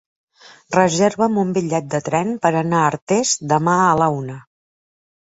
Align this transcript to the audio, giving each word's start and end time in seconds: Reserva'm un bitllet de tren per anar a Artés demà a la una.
Reserva'm 0.75 1.37
un 1.43 1.51
bitllet 1.59 1.93
de 1.93 2.01
tren 2.09 2.33
per 2.47 2.55
anar 2.65 2.81
a 2.83 2.91
Artés 2.95 3.37
demà 3.55 3.81
a 3.87 3.97
la 4.05 4.13
una. 4.21 4.43